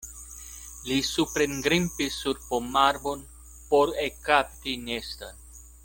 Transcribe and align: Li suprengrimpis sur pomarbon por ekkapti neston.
Li 0.85 0.95
suprengrimpis 1.09 2.17
sur 2.23 2.39
pomarbon 2.47 3.23
por 3.75 3.93
ekkapti 4.07 4.75
neston. 4.89 5.43